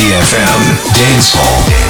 [0.00, 1.89] DFM Dancehall.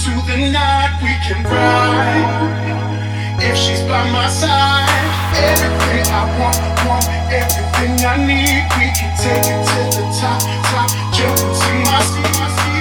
[0.00, 0.96] Into the night.
[1.02, 4.88] We can ride if she's by my side.
[5.36, 8.64] Everything I want, want everything I need.
[8.78, 10.40] We can take it to the top,
[10.70, 10.88] top.
[11.12, 12.79] Jump into my seat.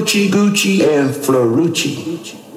[0.00, 2.49] Gucci, Gucci, and Florucci.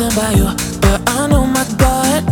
[0.00, 2.24] Nothing about you, but I know my gut.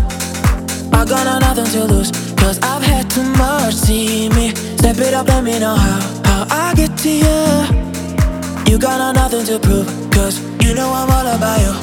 [0.93, 3.75] I got no nothing to lose, cause I've had too much.
[3.75, 8.71] See me, step it up, let me know how, how I get to you.
[8.71, 11.75] You got no nothing to prove, cause you know I'm all about you.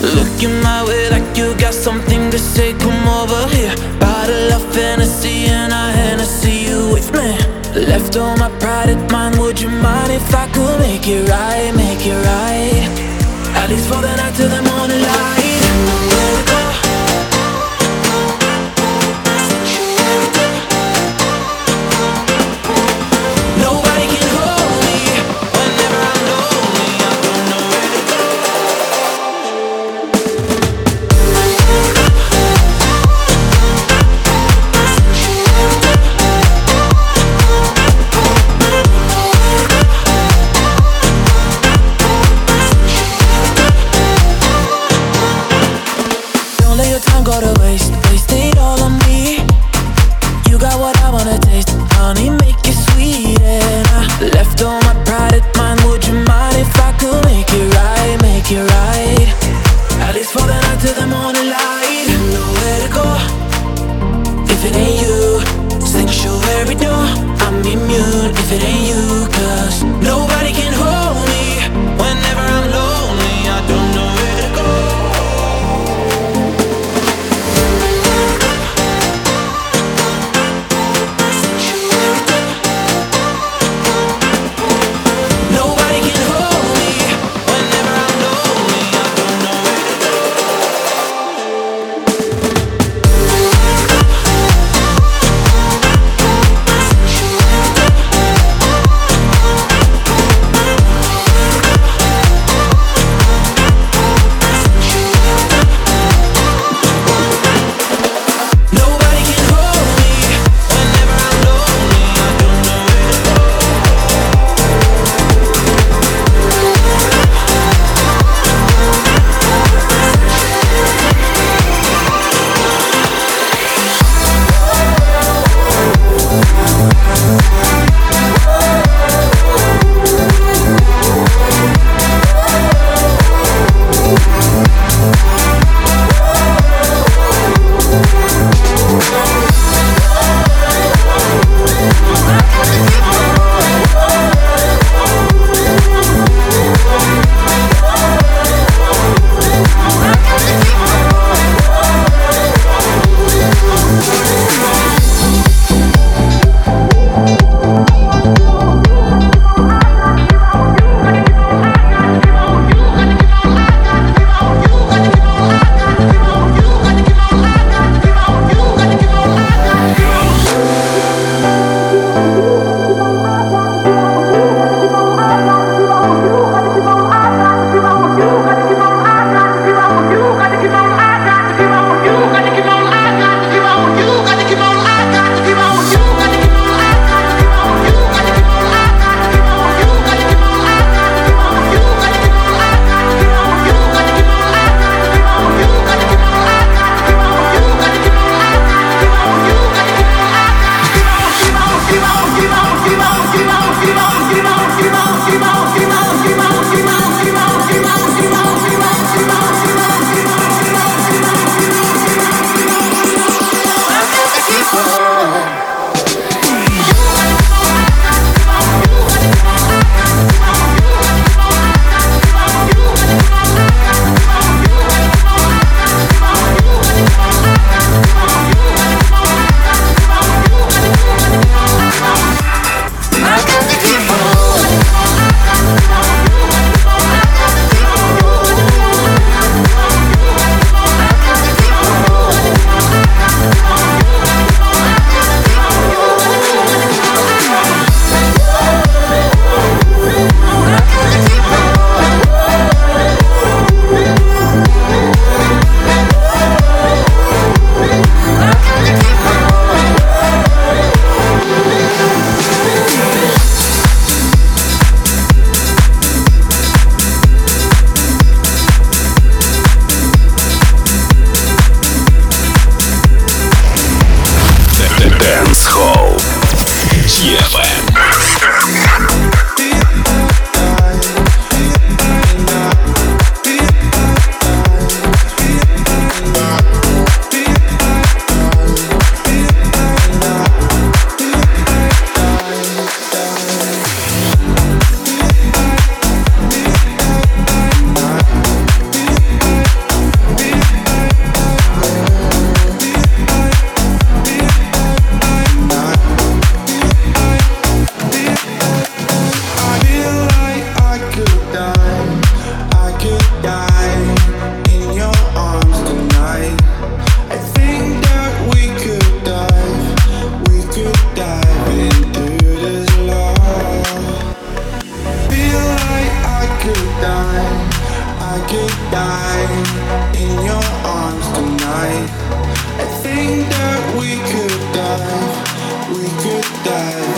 [0.00, 3.74] Looking my way like you got something to say, come over here.
[3.98, 7.36] Bottle of fantasy and I Hennessy you with me.
[7.74, 11.72] Left all my pride at mine, would you mind if I could make it right,
[11.74, 13.07] make it right?
[13.68, 15.37] Least for the night till the morning light.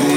[0.00, 0.09] Be